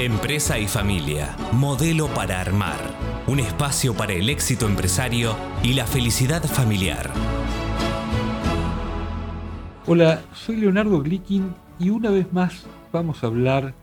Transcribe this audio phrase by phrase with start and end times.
[0.00, 2.78] Empresa y familia, modelo para armar.
[3.26, 7.10] Un espacio para el éxito empresario y la felicidad familiar.
[9.88, 13.74] Hola, soy Leonardo Glickin y una vez más vamos a hablar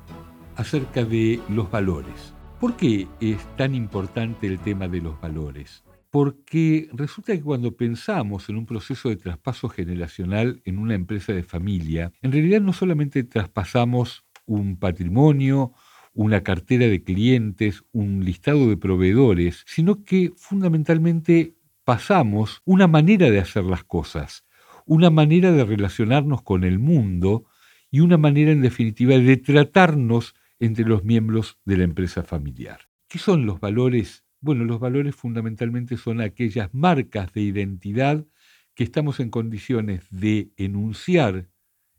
[0.55, 2.33] acerca de los valores.
[2.61, 5.83] ¿Por qué es tan importante el tema de los valores?
[6.11, 11.43] Porque resulta que cuando pensamos en un proceso de traspaso generacional en una empresa de
[11.43, 15.73] familia, en realidad no solamente traspasamos un patrimonio,
[16.15, 23.39] una cartera de clientes, un listado de proveedores, sino que fundamentalmente pasamos una manera de
[23.39, 24.45] hacer las cosas,
[24.85, 27.45] una manera de relacionarnos con el mundo
[27.91, 32.79] y una manera en definitiva de tratarnos entre los miembros de la empresa familiar.
[33.09, 34.23] ¿Qué son los valores?
[34.39, 38.25] Bueno, los valores fundamentalmente son aquellas marcas de identidad
[38.73, 41.49] que estamos en condiciones de enunciar,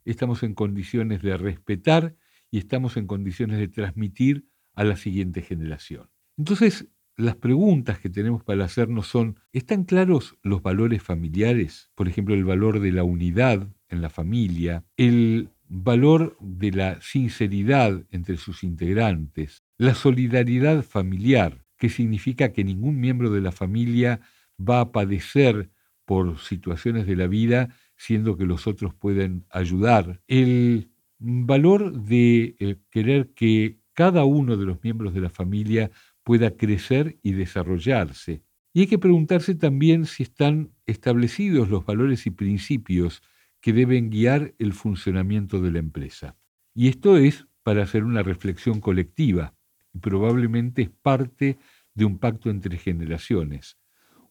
[0.06, 2.16] estamos en condiciones de respetar
[2.50, 6.08] y estamos en condiciones de transmitir a la siguiente generación.
[6.36, 11.90] Entonces, las preguntas que tenemos para hacernos son, ¿están claros los valores familiares?
[11.94, 18.04] Por ejemplo, el valor de la unidad en la familia, el valor de la sinceridad
[18.10, 24.20] entre sus integrantes, la solidaridad familiar, que significa que ningún miembro de la familia
[24.58, 25.70] va a padecer
[26.04, 32.76] por situaciones de la vida, siendo que los otros pueden ayudar, el valor de eh,
[32.90, 35.90] querer que cada uno de los miembros de la familia
[36.22, 38.42] pueda crecer y desarrollarse.
[38.72, 43.22] Y hay que preguntarse también si están establecidos los valores y principios
[43.60, 46.36] que deben guiar el funcionamiento de la empresa.
[46.74, 49.54] Y esto es para hacer una reflexión colectiva,
[49.94, 51.58] y probablemente es parte
[51.94, 53.78] de un pacto entre generaciones.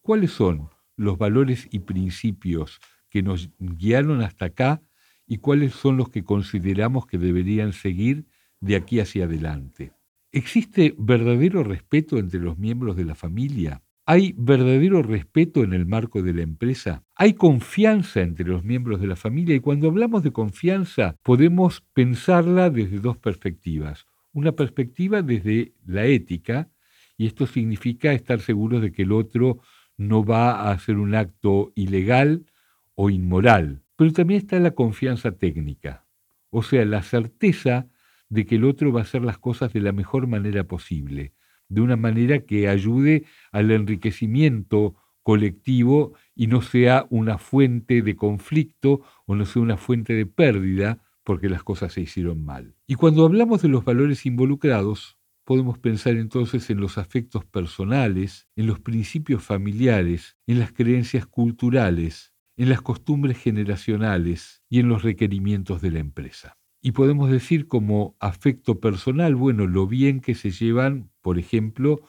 [0.02, 4.82] ¿Cuáles son los valores y principios que nos guiaron hasta acá
[5.28, 8.26] y cuáles son los que consideramos que deberían seguir
[8.60, 9.94] de aquí hacia adelante.
[10.32, 13.82] ¿Existe verdadero respeto entre los miembros de la familia?
[14.06, 17.04] ¿Hay verdadero respeto en el marco de la empresa?
[17.16, 19.56] ¿Hay confianza entre los miembros de la familia?
[19.56, 24.06] Y cuando hablamos de confianza podemos pensarla desde dos perspectivas.
[24.32, 26.70] Una perspectiva desde la ética,
[27.18, 29.62] y esto significa estar seguros de que el otro
[29.98, 32.46] no va a hacer un acto ilegal
[32.94, 33.85] o inmoral.
[33.96, 36.06] Pero también está la confianza técnica,
[36.50, 37.88] o sea, la certeza
[38.30, 41.34] de que el otro va a hacer las cosas de la mejor manera posible,
[41.70, 49.02] de una manera que ayude al enriquecimiento colectivo y no sea una fuente de conflicto
[49.26, 52.76] o no sea una fuente de pérdida porque las cosas se hicieron mal.
[52.86, 58.68] Y cuando hablamos de los valores involucrados, podemos pensar entonces en los afectos personales, en
[58.68, 65.82] los principios familiares, en las creencias culturales, en las costumbres generacionales y en los requerimientos
[65.82, 66.58] de la empresa.
[66.82, 72.02] Y podemos decir como afecto personal, bueno, lo bien que se llevan, por ejemplo,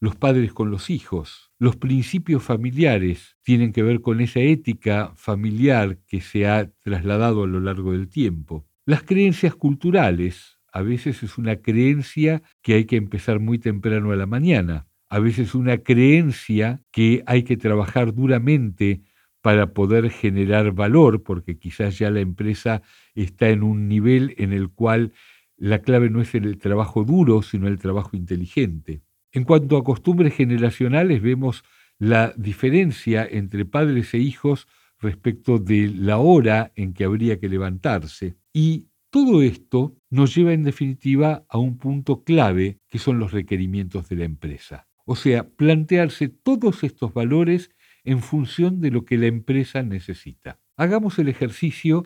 [0.00, 1.52] los padres con los hijos.
[1.58, 7.46] Los principios familiares tienen que ver con esa ética familiar que se ha trasladado a
[7.46, 8.66] lo largo del tiempo.
[8.84, 14.16] Las creencias culturales, a veces es una creencia que hay que empezar muy temprano a
[14.16, 19.02] la mañana, a veces una creencia que hay que trabajar duramente
[19.44, 22.80] para poder generar valor, porque quizás ya la empresa
[23.14, 25.12] está en un nivel en el cual
[25.58, 29.02] la clave no es el trabajo duro, sino el trabajo inteligente.
[29.32, 31.62] En cuanto a costumbres generacionales, vemos
[31.98, 34.66] la diferencia entre padres e hijos
[34.98, 38.36] respecto de la hora en que habría que levantarse.
[38.54, 44.08] Y todo esto nos lleva en definitiva a un punto clave que son los requerimientos
[44.08, 44.88] de la empresa.
[45.04, 47.70] O sea, plantearse todos estos valores
[48.04, 50.60] en función de lo que la empresa necesita.
[50.76, 52.04] Hagamos el ejercicio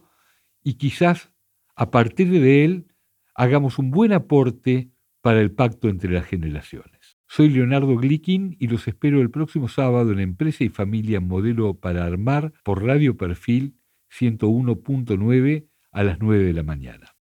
[0.63, 1.33] y quizás
[1.75, 2.87] a partir de él
[3.35, 7.19] hagamos un buen aporte para el pacto entre las generaciones.
[7.27, 12.05] Soy Leonardo Glickin y los espero el próximo sábado en Empresa y Familia Modelo para
[12.05, 13.77] Armar por Radio Perfil
[14.11, 17.15] 101.9 a las 9 de la mañana.